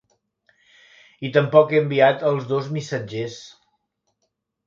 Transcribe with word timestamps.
I 1.29 1.29
tampoc 1.35 1.75
he 1.75 1.81
enviat 1.81 2.25
els 2.29 2.49
dos 2.53 2.69
missatgers. 2.77 3.39